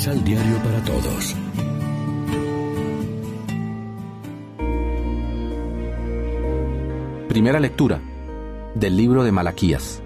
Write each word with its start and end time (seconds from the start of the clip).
Misal 0.00 0.24
Diario 0.24 0.56
para 0.64 0.82
Todos. 0.82 1.36
Primera 7.28 7.60
lectura 7.60 8.00
del 8.74 8.96
libro 8.96 9.24
de 9.24 9.30
Malaquías. 9.30 10.00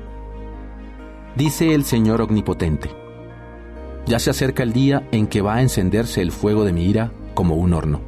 Dice 1.37 1.75
el 1.75 1.85
Señor 1.85 2.23
Omnipotente, 2.23 2.91
ya 4.07 4.19
se 4.19 4.31
acerca 4.31 4.65
el 4.65 4.73
día 4.73 5.07
en 5.13 5.29
que 5.29 5.43
va 5.43 5.55
a 5.55 5.63
encenderse 5.63 6.23
el 6.23 6.33
fuego 6.33 6.65
de 6.65 6.73
mi 6.73 6.87
ira 6.87 7.13
como 7.35 7.55
un 7.55 7.73
horno. 7.73 8.01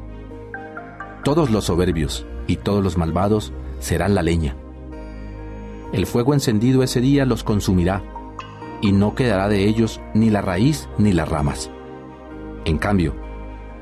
Todos 1.23 1.51
los 1.51 1.63
soberbios 1.63 2.25
y 2.47 2.57
todos 2.57 2.83
los 2.83 2.97
malvados 2.97 3.53
serán 3.79 4.13
la 4.13 4.23
leña. 4.23 4.57
El 5.93 6.05
fuego 6.05 6.33
encendido 6.33 6.83
ese 6.83 6.99
día 6.99 7.25
los 7.25 7.45
consumirá, 7.45 8.03
y 8.81 8.91
no 8.91 9.15
quedará 9.15 9.47
de 9.47 9.63
ellos 9.63 10.01
ni 10.13 10.29
la 10.29 10.41
raíz 10.41 10.89
ni 10.97 11.13
las 11.13 11.29
ramas. 11.29 11.71
En 12.67 12.77
cambio, 12.77 13.15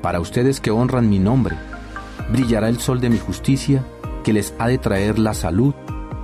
para 0.00 0.20
ustedes 0.20 0.60
que 0.60 0.70
honran 0.70 1.10
mi 1.10 1.18
nombre, 1.18 1.56
brillará 2.30 2.68
el 2.68 2.78
sol 2.78 3.00
de 3.00 3.10
mi 3.10 3.18
justicia 3.18 3.84
que 4.22 4.32
les 4.32 4.54
ha 4.60 4.68
de 4.68 4.78
traer 4.78 5.18
la 5.18 5.34
salud 5.34 5.74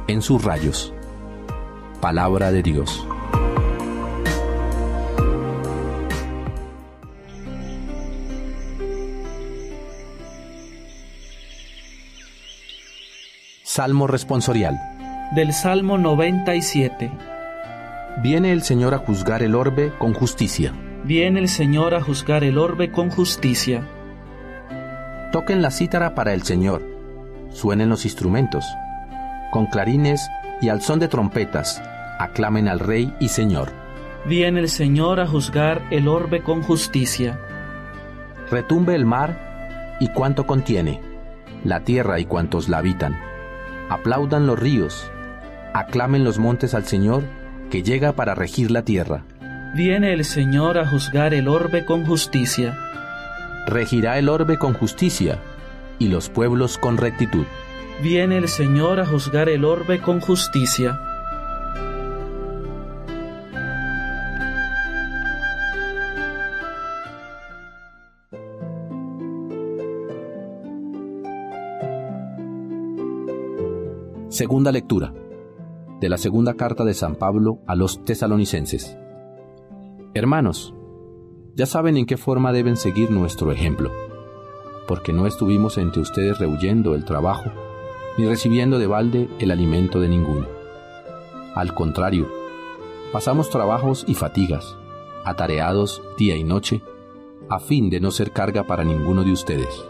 en 0.06 0.22
sus 0.22 0.44
rayos. 0.44 0.94
Palabra 2.00 2.52
de 2.52 2.62
Dios. 2.62 3.04
Salmo 13.64 14.06
responsorial. 14.06 14.78
Del 15.34 15.52
Salmo 15.52 15.98
97. 15.98 17.10
Viene 18.22 18.52
el 18.52 18.62
Señor 18.62 18.94
a 18.94 18.98
juzgar 18.98 19.42
el 19.42 19.56
orbe 19.56 19.92
con 19.98 20.14
justicia. 20.14 20.72
Viene 21.04 21.40
el 21.40 21.48
Señor 21.48 21.94
a 21.94 22.00
juzgar 22.00 22.44
el 22.44 22.58
orbe 22.58 22.92
con 22.92 23.10
justicia. 23.10 23.82
Toquen 25.32 25.60
la 25.60 25.72
cítara 25.72 26.14
para 26.14 26.32
el 26.32 26.42
Señor. 26.42 26.80
Suenen 27.50 27.88
los 27.88 28.04
instrumentos. 28.04 28.64
Con 29.50 29.66
clarines 29.66 30.28
y 30.60 30.68
al 30.68 30.80
son 30.80 31.00
de 31.00 31.08
trompetas, 31.08 31.82
aclamen 32.20 32.68
al 32.68 32.78
Rey 32.78 33.12
y 33.18 33.28
Señor. 33.28 33.72
Viene 34.26 34.60
el 34.60 34.68
Señor 34.68 35.18
a 35.18 35.26
juzgar 35.26 35.82
el 35.90 36.06
orbe 36.06 36.42
con 36.42 36.62
justicia. 36.62 37.40
Retumbe 38.48 38.94
el 38.94 39.04
mar 39.04 39.96
y 39.98 40.06
cuanto 40.08 40.46
contiene, 40.46 41.00
la 41.64 41.80
tierra 41.80 42.20
y 42.20 42.26
cuantos 42.26 42.68
la 42.68 42.78
habitan. 42.78 43.18
Aplaudan 43.88 44.46
los 44.46 44.56
ríos, 44.56 45.10
aclamen 45.74 46.22
los 46.22 46.38
montes 46.38 46.74
al 46.74 46.84
Señor, 46.84 47.24
que 47.70 47.82
llega 47.82 48.12
para 48.12 48.36
regir 48.36 48.70
la 48.70 48.82
tierra. 48.82 49.24
Viene 49.74 50.12
el 50.12 50.26
Señor 50.26 50.76
a 50.76 50.86
juzgar 50.86 51.32
el 51.32 51.48
orbe 51.48 51.86
con 51.86 52.04
justicia. 52.04 52.76
Regirá 53.66 54.18
el 54.18 54.28
orbe 54.28 54.58
con 54.58 54.74
justicia, 54.74 55.38
y 55.98 56.08
los 56.08 56.28
pueblos 56.28 56.76
con 56.76 56.98
rectitud. 56.98 57.46
Viene 58.02 58.36
el 58.36 58.48
Señor 58.48 59.00
a 59.00 59.06
juzgar 59.06 59.48
el 59.48 59.64
orbe 59.64 60.02
con 60.02 60.20
justicia. 60.20 61.00
Segunda 74.28 74.70
lectura 74.70 75.14
de 75.98 76.08
la 76.10 76.18
segunda 76.18 76.54
carta 76.54 76.84
de 76.84 76.92
San 76.92 77.14
Pablo 77.14 77.60
a 77.66 77.74
los 77.74 78.04
tesalonicenses. 78.04 78.98
Hermanos, 80.14 80.74
ya 81.54 81.64
saben 81.64 81.96
en 81.96 82.04
qué 82.04 82.18
forma 82.18 82.52
deben 82.52 82.76
seguir 82.76 83.10
nuestro 83.10 83.50
ejemplo, 83.50 83.90
porque 84.86 85.14
no 85.14 85.26
estuvimos 85.26 85.78
entre 85.78 86.02
ustedes 86.02 86.38
rehuyendo 86.38 86.94
el 86.94 87.06
trabajo, 87.06 87.50
ni 88.18 88.26
recibiendo 88.26 88.78
de 88.78 88.86
balde 88.86 89.30
el 89.38 89.50
alimento 89.50 90.00
de 90.00 90.10
ninguno. 90.10 90.48
Al 91.54 91.72
contrario, 91.72 92.28
pasamos 93.10 93.48
trabajos 93.48 94.04
y 94.06 94.12
fatigas, 94.12 94.76
atareados 95.24 96.02
día 96.18 96.36
y 96.36 96.44
noche, 96.44 96.82
a 97.48 97.58
fin 97.58 97.88
de 97.88 97.98
no 97.98 98.10
ser 98.10 98.32
carga 98.32 98.64
para 98.64 98.84
ninguno 98.84 99.24
de 99.24 99.32
ustedes. 99.32 99.82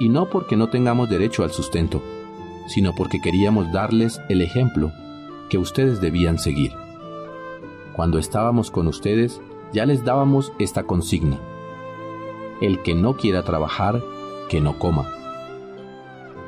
Y 0.00 0.08
no 0.08 0.30
porque 0.30 0.56
no 0.56 0.68
tengamos 0.68 1.08
derecho 1.08 1.44
al 1.44 1.52
sustento, 1.52 2.02
sino 2.66 2.92
porque 2.92 3.20
queríamos 3.20 3.70
darles 3.70 4.20
el 4.28 4.40
ejemplo 4.40 4.90
que 5.48 5.58
ustedes 5.58 6.00
debían 6.00 6.40
seguir. 6.40 6.72
Cuando 7.94 8.18
estábamos 8.18 8.70
con 8.70 8.86
ustedes, 8.86 9.40
ya 9.72 9.86
les 9.86 10.04
dábamos 10.04 10.52
esta 10.58 10.84
consigna. 10.84 11.38
El 12.60 12.82
que 12.82 12.94
no 12.94 13.16
quiera 13.16 13.42
trabajar, 13.42 14.02
que 14.48 14.60
no 14.60 14.78
coma. 14.78 15.06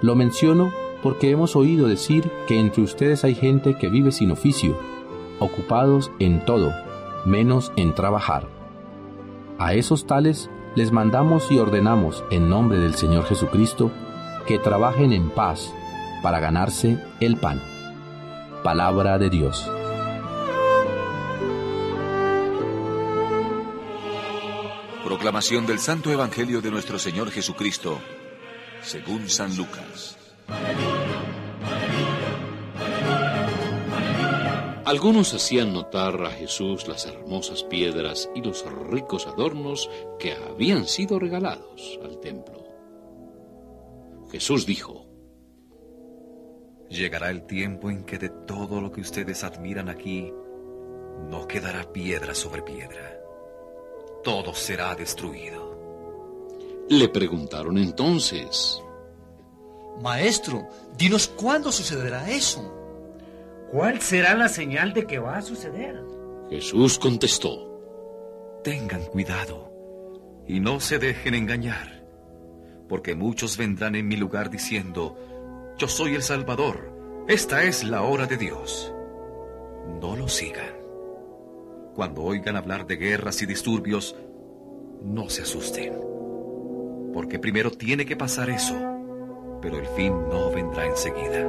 Lo 0.00 0.14
menciono 0.14 0.72
porque 1.02 1.30
hemos 1.30 1.54
oído 1.56 1.86
decir 1.86 2.30
que 2.46 2.58
entre 2.58 2.82
ustedes 2.82 3.24
hay 3.24 3.34
gente 3.34 3.76
que 3.76 3.88
vive 3.88 4.12
sin 4.12 4.30
oficio, 4.30 4.76
ocupados 5.38 6.10
en 6.18 6.44
todo, 6.44 6.72
menos 7.24 7.72
en 7.76 7.94
trabajar. 7.94 8.46
A 9.58 9.74
esos 9.74 10.06
tales 10.06 10.50
les 10.74 10.92
mandamos 10.92 11.50
y 11.50 11.58
ordenamos 11.58 12.24
en 12.30 12.48
nombre 12.48 12.78
del 12.78 12.94
Señor 12.94 13.24
Jesucristo 13.24 13.90
que 14.46 14.58
trabajen 14.58 15.12
en 15.12 15.30
paz 15.30 15.72
para 16.22 16.40
ganarse 16.40 16.98
el 17.20 17.36
pan. 17.36 17.60
Palabra 18.62 19.18
de 19.18 19.30
Dios. 19.30 19.70
Proclamación 25.04 25.66
del 25.66 25.80
Santo 25.80 26.10
Evangelio 26.10 26.62
de 26.62 26.70
nuestro 26.70 26.98
Señor 26.98 27.30
Jesucristo, 27.30 28.00
según 28.80 29.28
San 29.28 29.54
Lucas. 29.54 30.16
Algunos 34.86 35.34
hacían 35.34 35.74
notar 35.74 36.24
a 36.24 36.30
Jesús 36.30 36.88
las 36.88 37.04
hermosas 37.04 37.64
piedras 37.64 38.30
y 38.34 38.40
los 38.40 38.64
ricos 38.88 39.26
adornos 39.26 39.90
que 40.18 40.32
habían 40.32 40.86
sido 40.86 41.18
regalados 41.18 42.00
al 42.02 42.18
templo. 42.20 42.64
Jesús 44.32 44.64
dijo, 44.64 45.06
Llegará 46.88 47.28
el 47.28 47.44
tiempo 47.44 47.90
en 47.90 48.04
que 48.04 48.16
de 48.16 48.30
todo 48.30 48.80
lo 48.80 48.90
que 48.90 49.02
ustedes 49.02 49.44
admiran 49.44 49.90
aquí, 49.90 50.32
no 51.28 51.46
quedará 51.46 51.92
piedra 51.92 52.34
sobre 52.34 52.62
piedra. 52.62 53.23
Todo 54.24 54.54
será 54.54 54.94
destruido. 54.94 55.62
Le 56.88 57.08
preguntaron 57.08 57.78
entonces, 57.78 58.82
Maestro, 60.00 60.66
dinos 60.96 61.28
cuándo 61.28 61.70
sucederá 61.70 62.28
eso. 62.30 62.72
¿Cuál 63.70 64.00
será 64.00 64.34
la 64.34 64.48
señal 64.48 64.92
de 64.92 65.06
que 65.06 65.18
va 65.18 65.36
a 65.36 65.42
suceder? 65.42 66.02
Jesús 66.50 66.98
contestó, 66.98 67.70
Tengan 68.62 69.04
cuidado 69.06 69.70
y 70.46 70.60
no 70.60 70.80
se 70.80 70.98
dejen 70.98 71.34
engañar, 71.34 72.04
porque 72.88 73.14
muchos 73.14 73.56
vendrán 73.56 73.94
en 73.94 74.08
mi 74.08 74.16
lugar 74.16 74.50
diciendo, 74.50 75.16
yo 75.76 75.88
soy 75.88 76.14
el 76.14 76.22
Salvador. 76.22 77.24
Esta 77.28 77.64
es 77.64 77.84
la 77.84 78.02
hora 78.02 78.26
de 78.26 78.36
Dios. 78.36 78.92
No 80.00 80.16
lo 80.16 80.28
sigan. 80.28 80.83
Cuando 81.94 82.22
oigan 82.22 82.56
hablar 82.56 82.86
de 82.86 82.96
guerras 82.96 83.42
y 83.42 83.46
disturbios, 83.46 84.16
no 85.02 85.28
se 85.28 85.42
asusten. 85.42 85.94
Porque 87.12 87.38
primero 87.38 87.70
tiene 87.70 88.04
que 88.04 88.16
pasar 88.16 88.50
eso, 88.50 88.74
pero 89.62 89.78
el 89.78 89.86
fin 89.88 90.12
no 90.28 90.50
vendrá 90.50 90.86
enseguida. 90.86 91.48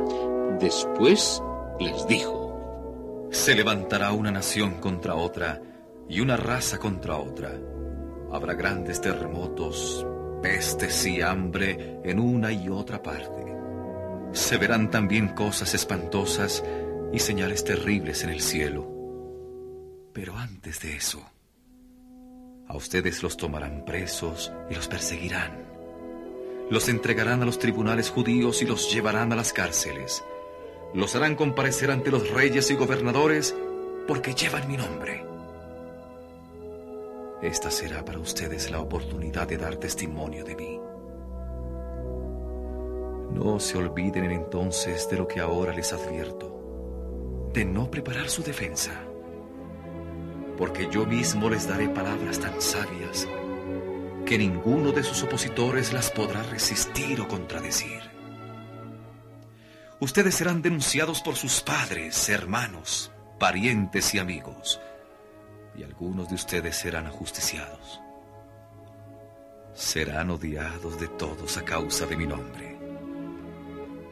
Después 0.60 1.42
les 1.80 2.08
dijo, 2.08 3.28
Se 3.32 3.56
levantará 3.56 4.12
una 4.12 4.32
nación 4.32 4.76
contra 4.76 5.16
otra 5.16 5.62
y 6.08 6.20
una 6.20 6.38
raza 6.38 6.78
contra 6.78 7.18
otra. 7.18 7.52
Habrá 8.32 8.54
grandes 8.54 9.02
terremotos, 9.02 10.06
pestes 10.42 11.06
y 11.08 11.22
hambre 11.22 12.00
en 12.04 12.20
una 12.20 12.52
y 12.52 12.70
otra 12.70 13.02
parte 13.02 13.46
se 14.36 14.58
verán 14.58 14.92
también 14.92 15.30
cosas 15.30 15.74
espantosas 15.74 16.64
y 17.14 17.20
señales 17.20 17.64
terribles 17.64 18.24
en 18.24 18.30
el 18.30 18.42
cielo. 18.42 18.95
Pero 20.16 20.38
antes 20.38 20.80
de 20.80 20.96
eso, 20.96 21.22
a 22.70 22.78
ustedes 22.78 23.22
los 23.22 23.36
tomarán 23.36 23.84
presos 23.84 24.50
y 24.70 24.76
los 24.76 24.88
perseguirán. 24.88 25.66
Los 26.70 26.88
entregarán 26.88 27.42
a 27.42 27.46
los 27.46 27.60
tribunales 27.60 28.12
judíos 28.12 28.62
y 28.62 28.66
los 28.66 28.94
llevarán 28.94 29.34
a 29.34 29.36
las 29.36 29.52
cárceles. 29.52 30.24
Los 30.94 31.18
harán 31.18 31.36
comparecer 31.36 31.92
ante 31.92 32.12
los 32.12 32.30
reyes 32.32 32.72
y 32.72 32.76
gobernadores 32.76 33.54
porque 34.08 34.34
llevan 34.34 34.70
mi 34.70 34.78
nombre. 34.78 35.26
Esta 37.42 37.70
será 37.70 38.06
para 38.06 38.20
ustedes 38.20 38.72
la 38.72 38.80
oportunidad 38.80 39.50
de 39.50 39.58
dar 39.58 39.76
testimonio 39.76 40.46
de 40.46 40.56
mí. 40.56 40.80
No 43.34 43.60
se 43.60 43.78
olviden 43.78 44.32
entonces 44.32 45.10
de 45.10 45.18
lo 45.18 45.28
que 45.28 45.42
ahora 45.42 45.74
les 45.74 45.92
advierto, 45.92 47.50
de 47.54 47.66
no 47.66 47.92
preparar 47.92 48.30
su 48.30 48.44
defensa. 48.44 49.10
Porque 50.58 50.88
yo 50.90 51.06
mismo 51.06 51.50
les 51.50 51.68
daré 51.68 51.90
palabras 51.90 52.40
tan 52.40 52.62
sabias 52.62 53.28
que 54.26 54.38
ninguno 54.38 54.92
de 54.92 55.04
sus 55.04 55.22
opositores 55.24 55.94
las 55.94 56.10
podrá 56.10 56.42
resistir 56.44 57.22
o 57.22 57.28
contradecir. 57.28 58.02
Ustedes 60.00 60.36
serán 60.36 60.62
denunciados 60.62 61.22
por 61.22 61.36
sus 61.36 61.62
padres, 61.62 62.28
hermanos, 62.30 63.12
parientes 63.40 64.14
y 64.14 64.20
amigos, 64.20 64.80
y 65.78 65.84
algunos 65.84 66.30
de 66.30 66.36
ustedes 66.36 66.76
serán 66.76 67.06
ajusticiados. 67.06 68.02
Serán 69.74 70.32
odiados 70.32 71.00
de 71.00 71.08
todos 71.08 71.58
a 71.58 71.66
causa 71.66 72.06
de 72.06 72.18
mi 72.18 72.26
nombre, 72.26 72.78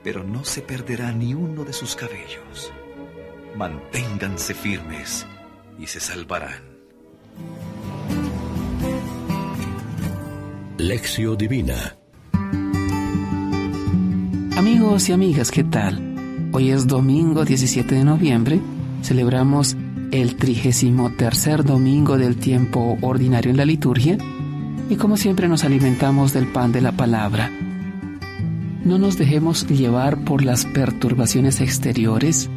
pero 0.03 0.23
no 0.23 0.43
se 0.45 0.61
perderá 0.61 1.11
ni 1.11 1.33
uno 1.33 1.63
de 1.63 1.73
sus 1.73 1.95
cabellos. 1.95 2.71
Manténganse 3.55 4.53
firmes 4.53 5.25
y 5.79 5.87
se 5.87 5.99
salvarán. 5.99 6.73
Lección 10.77 11.37
Divina 11.37 11.95
Amigos 14.57 15.09
y 15.09 15.13
amigas, 15.13 15.49
¿qué 15.49 15.63
tal? 15.63 16.49
Hoy 16.51 16.69
es 16.71 16.87
domingo 16.87 17.43
17 17.43 17.95
de 17.95 18.03
noviembre, 18.03 18.61
celebramos 19.01 19.75
el 20.11 20.35
trigésimo 20.35 21.11
tercer 21.11 21.63
domingo 21.63 22.17
del 22.19 22.37
tiempo 22.37 22.97
ordinario 23.01 23.49
en 23.49 23.57
la 23.57 23.65
liturgia 23.65 24.17
y 24.89 24.95
como 24.95 25.17
siempre 25.17 25.47
nos 25.47 25.63
alimentamos 25.63 26.33
del 26.33 26.47
pan 26.47 26.71
de 26.71 26.81
la 26.81 26.91
palabra. 26.91 27.49
No 28.85 28.99
nos 28.99 29.17
dejemos 29.17 29.67
llevar 29.67 30.23
por 30.23 30.45
las 30.45 30.65
perturbaciones 30.65 31.59
exteriores 31.59 32.49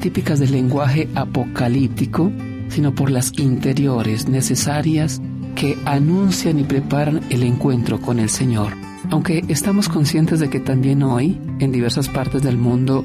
típicas 0.00 0.40
del 0.40 0.52
lenguaje 0.52 1.08
apocalíptico, 1.14 2.32
sino 2.68 2.94
por 2.94 3.10
las 3.10 3.32
interiores 3.38 4.28
necesarias 4.28 5.20
que 5.54 5.78
anuncian 5.84 6.58
y 6.58 6.64
preparan 6.64 7.20
el 7.30 7.42
encuentro 7.42 8.00
con 8.00 8.18
el 8.18 8.28
Señor. 8.28 8.72
Aunque 9.10 9.44
estamos 9.48 9.88
conscientes 9.88 10.40
de 10.40 10.50
que 10.50 10.60
también 10.60 11.02
hoy, 11.02 11.38
en 11.58 11.72
diversas 11.72 12.08
partes 12.08 12.42
del 12.42 12.58
mundo, 12.58 13.04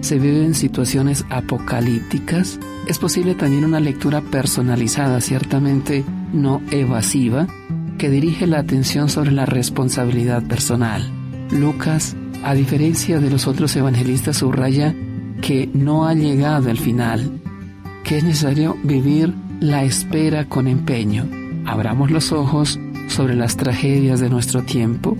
se 0.00 0.18
viven 0.18 0.54
situaciones 0.54 1.24
apocalípticas, 1.28 2.58
es 2.86 2.98
posible 2.98 3.34
también 3.34 3.64
una 3.64 3.80
lectura 3.80 4.22
personalizada, 4.22 5.20
ciertamente 5.20 6.04
no 6.32 6.62
evasiva, 6.70 7.46
que 7.98 8.08
dirige 8.08 8.46
la 8.46 8.60
atención 8.60 9.10
sobre 9.10 9.32
la 9.32 9.44
responsabilidad 9.44 10.42
personal. 10.42 11.02
Lucas, 11.50 12.16
a 12.42 12.54
diferencia 12.54 13.20
de 13.20 13.30
los 13.30 13.46
otros 13.46 13.76
evangelistas, 13.76 14.38
subraya 14.38 14.94
que 15.42 15.68
no 15.74 16.06
ha 16.06 16.14
llegado 16.14 16.70
el 16.70 16.78
final, 16.78 17.30
que 18.04 18.18
es 18.18 18.24
necesario 18.24 18.76
vivir 18.82 19.34
la 19.60 19.84
espera 19.84 20.46
con 20.46 20.66
empeño. 20.66 21.26
Abramos 21.66 22.10
los 22.10 22.32
ojos 22.32 22.78
sobre 23.08 23.34
las 23.34 23.56
tragedias 23.56 24.20
de 24.20 24.30
nuestro 24.30 24.62
tiempo, 24.62 25.16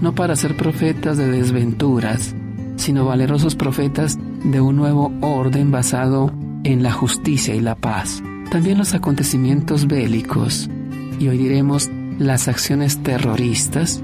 no 0.00 0.14
para 0.14 0.36
ser 0.36 0.56
profetas 0.56 1.16
de 1.16 1.30
desventuras, 1.30 2.34
sino 2.76 3.04
valerosos 3.04 3.54
profetas 3.54 4.18
de 4.44 4.60
un 4.60 4.76
nuevo 4.76 5.12
orden 5.20 5.70
basado 5.70 6.32
en 6.64 6.82
la 6.82 6.92
justicia 6.92 7.54
y 7.54 7.60
la 7.60 7.74
paz. 7.74 8.22
También 8.50 8.78
los 8.78 8.94
acontecimientos 8.94 9.86
bélicos, 9.86 10.70
y 11.18 11.28
hoy 11.28 11.38
diremos 11.38 11.90
las 12.18 12.48
acciones 12.48 13.02
terroristas, 13.02 14.02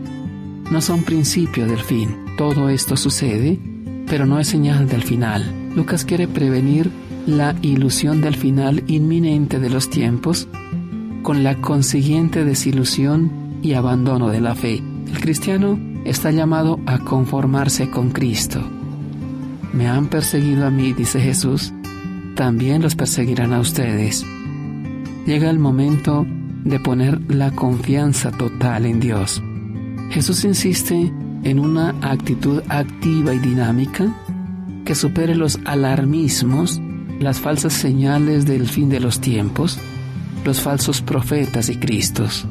no 0.70 0.80
son 0.80 1.02
principio 1.02 1.66
del 1.66 1.78
fin. 1.78 2.16
Todo 2.36 2.68
esto 2.68 2.96
sucede, 2.96 3.58
pero 4.06 4.26
no 4.26 4.38
es 4.38 4.48
señal 4.48 4.88
del 4.88 5.02
final. 5.02 5.44
Lucas 5.74 6.04
quiere 6.04 6.28
prevenir 6.28 6.90
la 7.26 7.54
ilusión 7.62 8.20
del 8.20 8.36
final 8.36 8.84
inminente 8.86 9.58
de 9.58 9.70
los 9.70 9.90
tiempos 9.90 10.48
con 11.22 11.42
la 11.42 11.60
consiguiente 11.60 12.44
desilusión 12.44 13.30
y 13.62 13.72
abandono 13.72 14.28
de 14.28 14.40
la 14.40 14.54
fe. 14.54 14.82
El 15.06 15.20
cristiano 15.20 15.78
está 16.04 16.30
llamado 16.30 16.78
a 16.86 16.98
conformarse 16.98 17.90
con 17.90 18.10
Cristo. 18.10 18.60
Me 19.72 19.88
han 19.88 20.08
perseguido 20.08 20.66
a 20.66 20.70
mí, 20.70 20.92
dice 20.92 21.20
Jesús, 21.20 21.72
también 22.36 22.82
los 22.82 22.94
perseguirán 22.94 23.52
a 23.52 23.60
ustedes. 23.60 24.24
Llega 25.26 25.48
el 25.48 25.58
momento 25.58 26.26
de 26.64 26.78
poner 26.78 27.20
la 27.30 27.50
confianza 27.50 28.30
total 28.30 28.86
en 28.86 29.00
Dios. 29.00 29.42
Jesús 30.10 30.44
insiste 30.44 31.12
en 31.42 31.58
una 31.58 31.94
actitud 32.02 32.62
activa 32.68 33.34
y 33.34 33.38
dinámica 33.38 34.14
que 34.84 34.94
supere 34.94 35.34
los 35.34 35.58
alarmismos, 35.64 36.80
las 37.20 37.40
falsas 37.40 37.72
señales 37.72 38.46
del 38.46 38.68
fin 38.68 38.88
de 38.88 39.00
los 39.00 39.20
tiempos, 39.20 39.78
los 40.44 40.60
falsos 40.60 41.00
profetas 41.00 41.68
y 41.68 41.76
Cristos. 41.76 42.46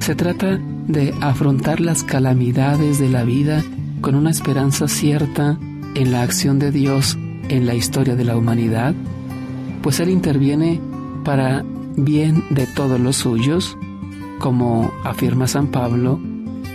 Se 0.00 0.14
trata 0.14 0.58
de 0.86 1.14
afrontar 1.20 1.80
las 1.80 2.02
calamidades 2.02 2.98
de 2.98 3.10
la 3.10 3.24
vida 3.24 3.62
con 4.00 4.14
una 4.14 4.30
esperanza 4.30 4.88
cierta 4.88 5.58
en 5.94 6.12
la 6.12 6.22
acción 6.22 6.58
de 6.58 6.70
Dios 6.70 7.18
en 7.48 7.66
la 7.66 7.74
historia 7.74 8.14
de 8.14 8.24
la 8.24 8.36
humanidad, 8.36 8.94
pues 9.82 10.00
Él 10.00 10.10
interviene 10.10 10.80
para 11.24 11.64
bien 11.96 12.44
de 12.50 12.66
todos 12.66 13.00
los 13.00 13.16
suyos, 13.16 13.76
como 14.38 14.92
afirma 15.04 15.46
San 15.46 15.68
Pablo, 15.68 16.20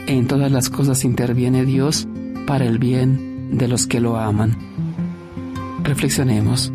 en 0.08 0.28
todas 0.28 0.52
las 0.52 0.70
cosas 0.70 1.06
interviene 1.06 1.66
Dios 1.66 2.08
para 2.46 2.66
el 2.66 2.78
bien 2.78 3.58
de 3.58 3.68
los 3.68 3.88
que 3.88 4.00
lo 4.00 4.18
aman. 4.18 4.58
Reflexionemos. 5.84 6.72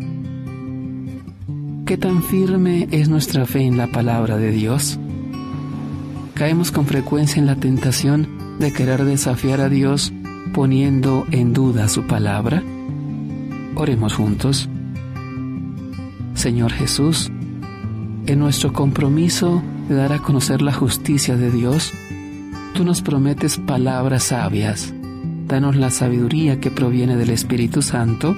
¿Qué 1.87 1.97
tan 1.97 2.21
firme 2.21 2.87
es 2.91 3.09
nuestra 3.09 3.47
fe 3.47 3.63
en 3.63 3.75
la 3.75 3.87
palabra 3.87 4.37
de 4.37 4.51
Dios? 4.51 4.99
Caemos 6.35 6.71
con 6.71 6.85
frecuencia 6.85 7.39
en 7.39 7.47
la 7.47 7.55
tentación 7.55 8.27
de 8.59 8.71
querer 8.71 9.03
desafiar 9.05 9.61
a 9.61 9.69
Dios 9.69 10.13
poniendo 10.53 11.25
en 11.31 11.53
duda 11.53 11.87
su 11.87 12.05
palabra. 12.05 12.61
Oremos 13.75 14.13
juntos. 14.13 14.69
Señor 16.35 16.71
Jesús, 16.71 17.31
en 18.27 18.37
nuestro 18.37 18.73
compromiso 18.73 19.63
de 19.89 19.95
dar 19.95 20.13
a 20.13 20.19
conocer 20.19 20.61
la 20.61 20.71
justicia 20.71 21.35
de 21.35 21.49
Dios, 21.49 21.93
tú 22.75 22.85
nos 22.85 23.01
prometes 23.01 23.57
palabras 23.57 24.25
sabias. 24.25 24.93
Danos 25.47 25.75
la 25.75 25.89
sabiduría 25.89 26.59
que 26.59 26.69
proviene 26.69 27.17
del 27.17 27.31
Espíritu 27.31 27.81
Santo. 27.81 28.37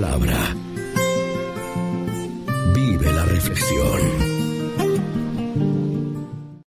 Palabra. 0.00 0.56
Vive 2.74 3.12
la 3.12 3.24
reflexión. 3.26 4.39